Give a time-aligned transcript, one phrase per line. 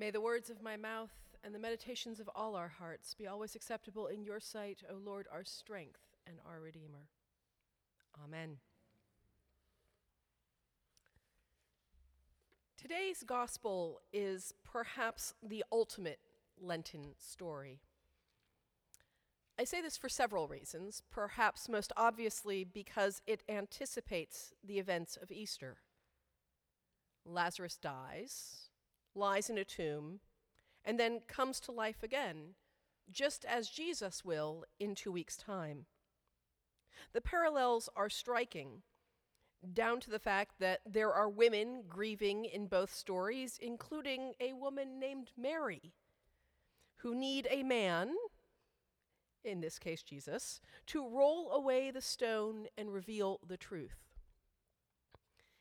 [0.00, 1.12] May the words of my mouth
[1.44, 5.26] and the meditations of all our hearts be always acceptable in your sight, O Lord,
[5.30, 7.10] our strength and our Redeemer.
[8.24, 8.56] Amen.
[12.78, 16.20] Today's gospel is perhaps the ultimate
[16.58, 17.80] Lenten story.
[19.58, 25.30] I say this for several reasons, perhaps most obviously because it anticipates the events of
[25.30, 25.76] Easter.
[27.26, 28.69] Lazarus dies,
[29.14, 30.20] lies in a tomb,
[30.84, 32.54] and then comes to life again,
[33.10, 35.86] just as Jesus will in two weeks' time.
[37.12, 38.82] The parallels are striking,
[39.74, 44.98] down to the fact that there are women grieving in both stories, including a woman
[44.98, 45.92] named Mary,
[46.96, 48.14] who need a man,
[49.44, 54.09] in this case Jesus, to roll away the stone and reveal the truth.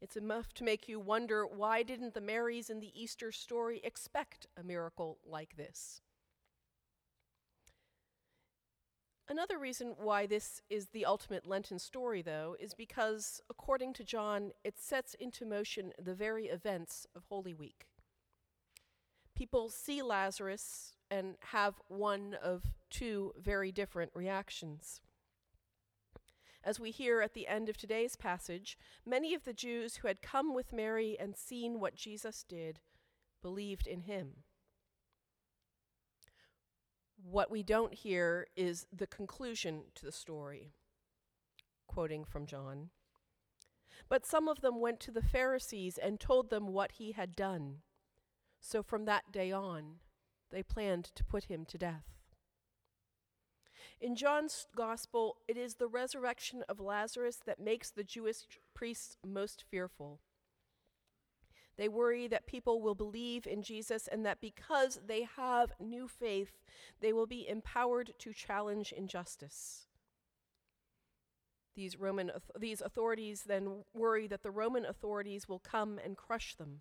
[0.00, 4.46] It's enough to make you wonder why didn't the Marys in the Easter story expect
[4.56, 6.00] a miracle like this?
[9.28, 14.50] Another reason why this is the ultimate Lenten story, though, is because, according to John,
[14.64, 17.86] it sets into motion the very events of Holy Week.
[19.36, 25.00] People see Lazarus and have one of two very different reactions.
[26.62, 30.20] As we hear at the end of today's passage, many of the Jews who had
[30.20, 32.80] come with Mary and seen what Jesus did
[33.40, 34.44] believed in him.
[37.22, 40.74] What we don't hear is the conclusion to the story.
[41.86, 42.90] Quoting from John.
[44.08, 47.78] But some of them went to the Pharisees and told them what he had done.
[48.60, 50.00] So from that day on,
[50.50, 52.19] they planned to put him to death.
[54.00, 59.64] In John's gospel, it is the resurrection of Lazarus that makes the Jewish priests most
[59.70, 60.20] fearful.
[61.76, 66.62] They worry that people will believe in Jesus and that because they have new faith,
[67.00, 69.86] they will be empowered to challenge injustice.
[71.76, 76.80] These, Roman, these authorities then worry that the Roman authorities will come and crush them.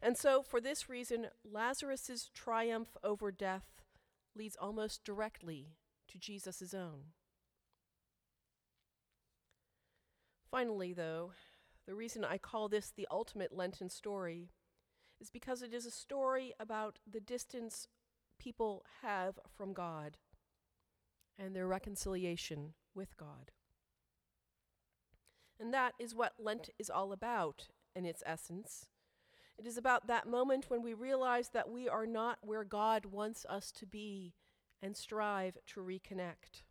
[0.00, 3.82] And so, for this reason, Lazarus' triumph over death
[4.34, 5.68] leads almost directly
[6.08, 7.12] to Jesus' own.
[10.50, 11.32] Finally, though,
[11.86, 14.50] the reason I call this the ultimate Lenten story
[15.20, 17.88] is because it is a story about the distance
[18.38, 20.16] people have from God
[21.38, 23.50] and their reconciliation with God.
[25.58, 28.86] And that is what Lent is all about in its essence.
[29.58, 33.46] It is about that moment when we realize that we are not where God wants
[33.48, 34.34] us to be
[34.84, 36.62] and strive to reconnect.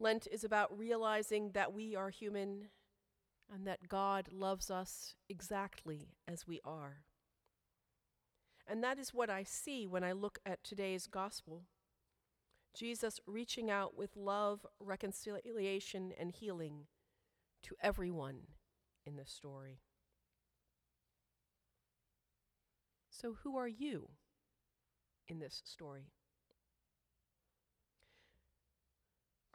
[0.00, 2.68] Lent is about realizing that we are human
[3.52, 7.02] and that God loves us exactly as we are.
[8.66, 11.64] And that is what I see when I look at today's gospel
[12.74, 16.86] Jesus reaching out with love, reconciliation, and healing
[17.62, 18.40] to everyone
[19.06, 19.80] in this story.
[23.08, 24.10] So, who are you
[25.26, 26.12] in this story?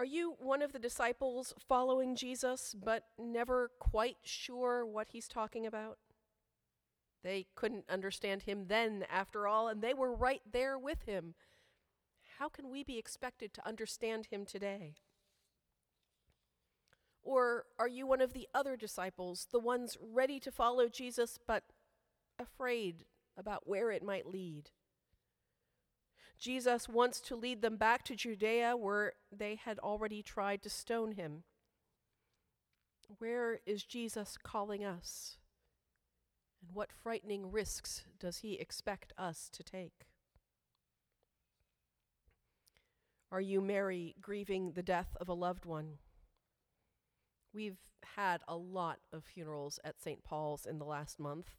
[0.00, 5.66] Are you one of the disciples following Jesus but never quite sure what he's talking
[5.66, 5.98] about?
[7.22, 11.34] They couldn't understand him then, after all, and they were right there with him.
[12.38, 14.94] How can we be expected to understand him today?
[17.22, 21.64] Or are you one of the other disciples, the ones ready to follow Jesus but
[22.38, 23.04] afraid
[23.36, 24.70] about where it might lead?
[26.40, 31.12] Jesus wants to lead them back to Judea where they had already tried to stone
[31.12, 31.42] him.
[33.18, 35.36] Where is Jesus calling us?
[36.62, 40.06] And what frightening risks does he expect us to take?
[43.30, 45.98] Are you Mary grieving the death of a loved one?
[47.52, 47.78] We've
[48.16, 50.24] had a lot of funerals at St.
[50.24, 51.50] Paul's in the last month,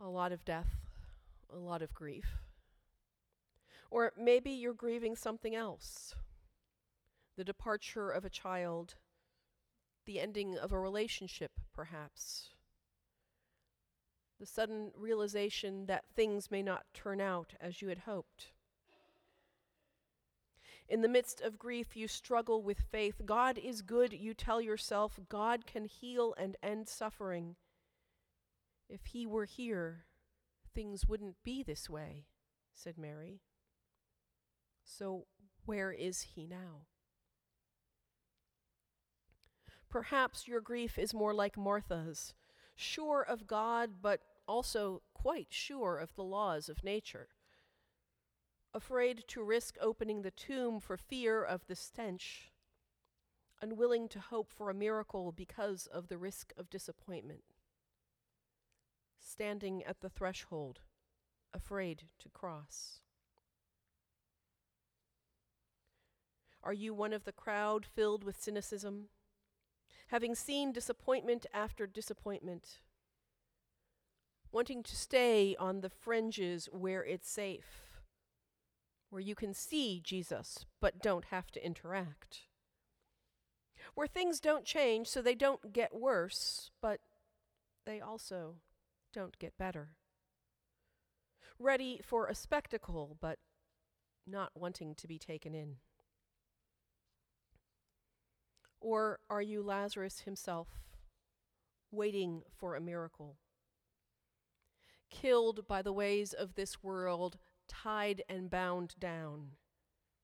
[0.00, 0.70] a lot of death,
[1.52, 2.43] a lot of grief.
[3.94, 6.16] Or maybe you're grieving something else
[7.36, 8.96] the departure of a child,
[10.04, 12.50] the ending of a relationship, perhaps,
[14.40, 18.48] the sudden realization that things may not turn out as you had hoped.
[20.88, 23.22] In the midst of grief, you struggle with faith.
[23.24, 25.20] God is good, you tell yourself.
[25.28, 27.54] God can heal and end suffering.
[28.88, 30.06] If He were here,
[30.74, 32.26] things wouldn't be this way,
[32.74, 33.40] said Mary.
[34.84, 35.26] So,
[35.64, 36.86] where is he now?
[39.88, 42.34] Perhaps your grief is more like Martha's,
[42.76, 47.28] sure of God, but also quite sure of the laws of nature,
[48.74, 52.52] afraid to risk opening the tomb for fear of the stench,
[53.62, 57.44] unwilling to hope for a miracle because of the risk of disappointment,
[59.20, 60.80] standing at the threshold,
[61.54, 63.00] afraid to cross.
[66.64, 69.08] Are you one of the crowd filled with cynicism?
[70.08, 72.80] Having seen disappointment after disappointment,
[74.50, 78.00] wanting to stay on the fringes where it's safe,
[79.10, 82.48] where you can see Jesus but don't have to interact,
[83.94, 87.00] where things don't change so they don't get worse, but
[87.84, 88.54] they also
[89.12, 89.90] don't get better.
[91.58, 93.38] Ready for a spectacle, but
[94.26, 95.76] not wanting to be taken in.
[98.84, 100.68] Or are you Lazarus himself,
[101.90, 103.38] waiting for a miracle?
[105.08, 109.52] Killed by the ways of this world, tied and bound down,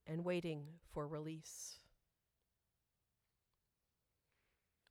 [0.07, 1.79] and waiting for release?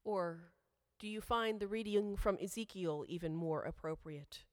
[0.04, 0.51] Or
[0.98, 4.45] do you find the reading from Ezekiel even more appropriate?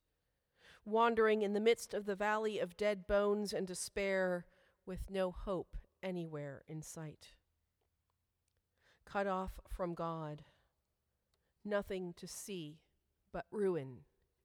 [0.84, 4.44] Wandering in the midst of the valley of dead bones and despair,
[4.84, 7.28] with no hope anywhere in sight
[9.06, 10.42] cut off from God,
[11.64, 12.80] nothing to see
[13.32, 13.98] but ruin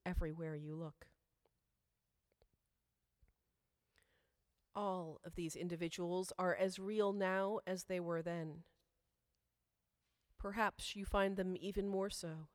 [0.06, 1.08] everywhere you look.
[4.74, 8.64] All of these individuals are as real now as they were then.
[10.40, 12.48] Perhaps you find them even more so.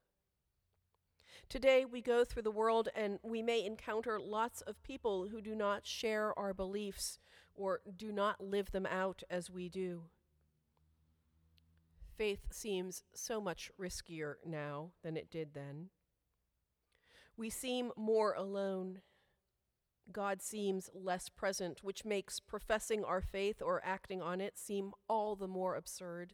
[1.48, 5.54] Today, we go through the world and we may encounter lots of people who do
[5.54, 7.18] not share our beliefs
[7.54, 10.04] or do not live them out as we do.
[12.16, 15.90] Faith seems so much riskier now than it did then.
[17.36, 19.02] We seem more alone.
[20.10, 25.36] God seems less present, which makes professing our faith or acting on it seem all
[25.36, 26.32] the more absurd,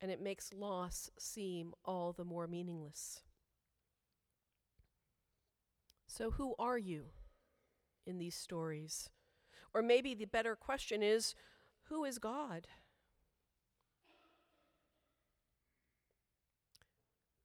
[0.00, 3.22] and it makes loss seem all the more meaningless.
[6.06, 7.06] So, who are you
[8.06, 9.10] in these stories?
[9.74, 11.34] Or maybe the better question is
[11.88, 12.68] who is God?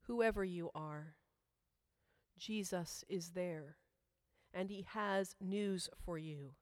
[0.10, 1.14] Whoever you are,
[2.36, 3.78] Jesus is there,
[4.52, 6.56] and he has news for you.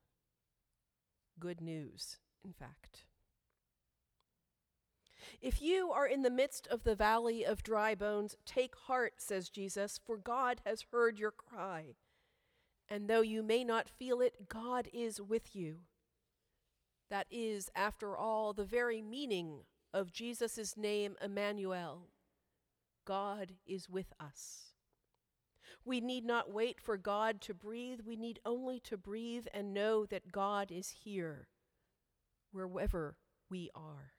[1.39, 3.05] Good news, in fact.
[5.41, 9.47] If you are in the midst of the valley of dry bones, take heart, says
[9.47, 11.95] Jesus, for God has heard your cry.
[12.89, 15.77] And though you may not feel it, God is with you.
[17.09, 19.59] That is, after all, the very meaning
[19.93, 22.07] of Jesus' name, Emmanuel,
[23.07, 24.73] God is with us.
[25.85, 28.01] We need not wait for God to breathe.
[28.05, 31.47] We need only to breathe and know that God is here,
[32.51, 33.15] wherever
[33.49, 34.11] we are.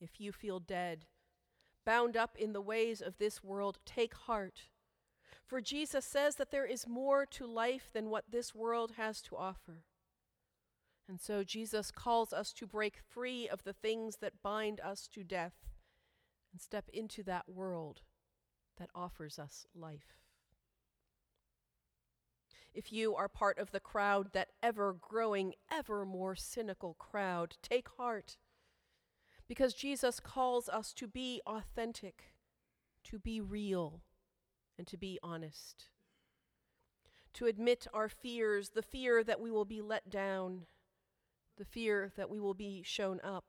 [0.00, 1.04] If you feel dead,
[1.84, 4.62] bound up in the ways of this world, take heart.
[5.46, 9.36] For Jesus says that there is more to life than what this world has to
[9.36, 9.84] offer.
[11.06, 15.22] And so Jesus calls us to break free of the things that bind us to
[15.22, 15.52] death
[16.56, 18.00] and step into that world
[18.78, 20.16] that offers us life.
[22.72, 27.90] If you are part of the crowd, that ever growing, ever more cynical crowd, take
[27.98, 28.38] heart
[29.46, 32.32] because Jesus calls us to be authentic,
[33.04, 34.00] to be real,
[34.78, 35.90] and to be honest.
[37.34, 40.62] To admit our fears, the fear that we will be let down,
[41.58, 43.44] the fear that we will be shown up,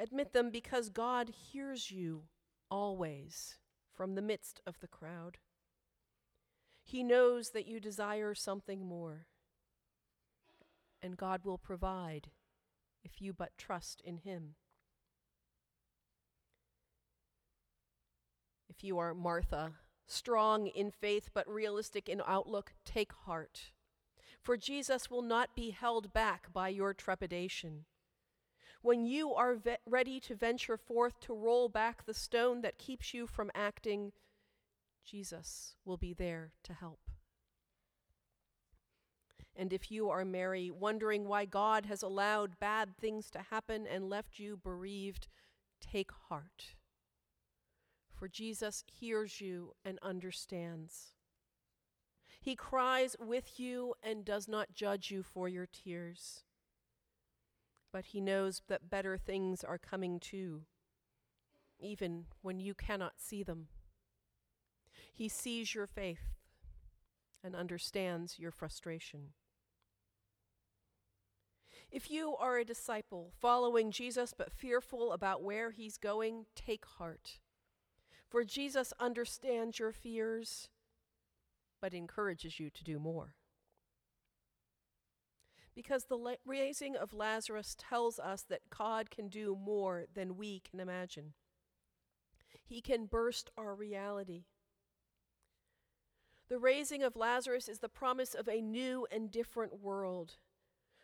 [0.00, 2.22] Admit them because God hears you
[2.70, 3.58] always
[3.92, 5.36] from the midst of the crowd.
[6.82, 9.26] He knows that you desire something more,
[11.02, 12.30] and God will provide
[13.04, 14.54] if you but trust in Him.
[18.70, 19.72] If you are Martha,
[20.06, 23.72] strong in faith but realistic in outlook, take heart.
[24.40, 27.84] For Jesus will not be held back by your trepidation
[28.82, 33.12] when you are ve- ready to venture forth to roll back the stone that keeps
[33.12, 34.12] you from acting,
[35.04, 37.00] Jesus will be there to help.
[39.54, 44.08] And if you are Mary, wondering why God has allowed bad things to happen and
[44.08, 45.28] left you bereaved,
[45.80, 46.76] take heart.
[48.14, 51.14] For Jesus hears you and understands.
[52.40, 56.44] He cries with you and does not judge you for your tears
[57.92, 60.62] but he knows that better things are coming too.
[61.82, 63.68] even when you cannot see them.
[65.12, 66.36] He sees your faith
[67.42, 69.32] and understands your frustration.
[71.90, 77.38] If you are a disciple following Jesus but fearful about where he's going, take heart.
[78.28, 80.68] For Jesus understands your fears
[81.80, 83.34] but encourages you to do more.
[85.74, 90.80] Because the raising of Lazarus tells us that God can do more than we can
[90.80, 91.34] imagine.
[92.64, 94.44] He can burst our reality.
[96.48, 100.36] The raising of Lazarus is the promise of a new and different world.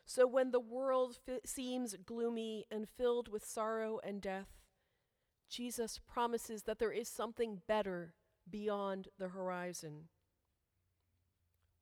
[0.05, 4.49] So when the world fi- seems gloomy and filled with sorrow and death,
[5.49, 8.15] Jesus promises that there is something better
[8.49, 10.09] beyond the horizon.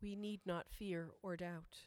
[0.01, 1.87] We need not fear or doubt.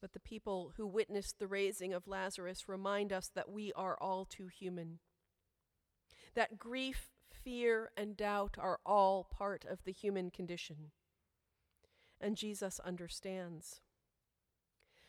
[0.00, 4.24] But the people who witnessed the raising of Lazarus remind us that we are all
[4.24, 5.00] too human.
[6.34, 10.92] That grief, fear, and doubt are all part of the human condition.
[12.20, 13.80] And Jesus understands.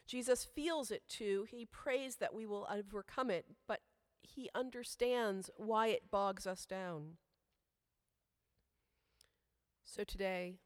[0.07, 1.45] Jesus feels it too.
[1.49, 3.81] He prays that we will overcome it, but
[4.23, 7.17] he understands why it bogs us down.
[9.85, 10.57] So today,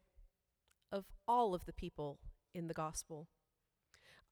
[0.91, 2.19] of all of the people
[2.53, 3.27] in the gospel,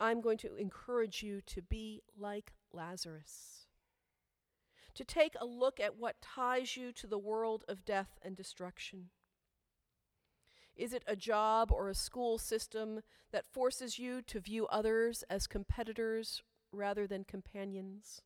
[0.02, 3.68] I'm going to encourage you to be like Lazarus,
[4.96, 9.12] to take a look at what ties you to the world of death and destruction.
[10.76, 15.46] Is it a job or a school system that forces you to view others as
[15.46, 16.42] competitors
[16.72, 18.24] rather than companions?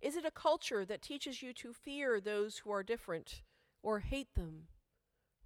[0.00, 3.42] Is it a culture that teaches you to fear those who are different
[3.82, 4.68] or hate them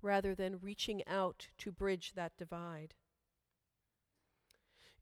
[0.01, 2.95] rather than reaching out to bridge that divide?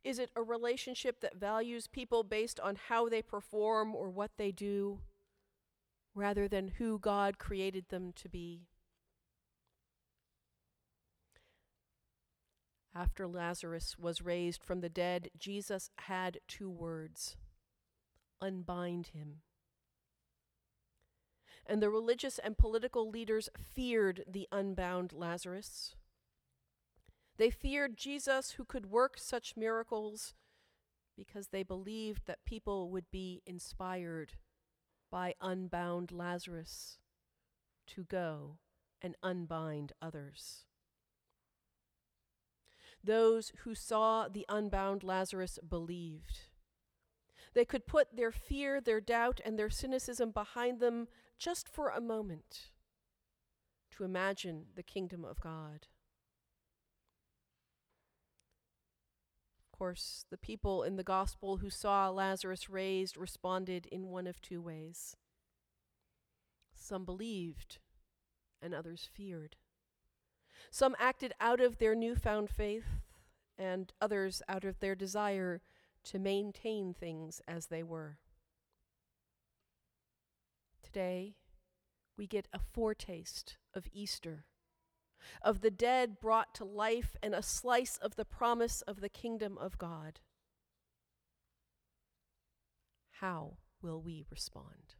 [0.04, 4.52] Is it a relationship that values people based on how they perform or what they
[4.52, 5.00] do
[6.14, 8.68] rather than who God created them to be?
[12.94, 17.36] After Lazarus was raised from the dead, Jesus had two words
[18.40, 19.40] unbind him.
[21.66, 25.96] And the religious and political leaders feared the unbound Lazarus.
[27.36, 30.34] They feared Jesus, who could work such miracles,
[31.16, 34.32] because they believed that people would be inspired
[35.10, 36.98] by unbound Lazarus
[37.88, 38.58] to go
[39.02, 40.64] and unbind others.
[43.02, 46.48] Those who saw the unbound Lazarus believed.
[47.52, 52.00] They could put their fear, their doubt, and their cynicism behind them just for a
[52.00, 52.70] moment
[53.92, 55.86] to imagine the kingdom of God.
[59.84, 64.62] Course, the people in the gospel who saw Lazarus raised responded in one of two
[64.62, 65.14] ways.
[66.74, 67.80] Some believed,
[68.62, 69.56] and others feared.
[70.70, 73.02] Some acted out of their newfound faith,
[73.58, 75.60] and others out of their desire
[76.04, 78.16] to maintain things as they were.
[80.82, 81.34] Today,
[82.16, 84.46] we get a foretaste of Easter,
[85.42, 89.56] of the dead brought to life, and a slice of the promise of the kingdom
[89.58, 90.20] of God.
[93.20, 94.96] How will we respond?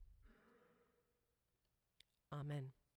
[2.33, 2.73] Amen.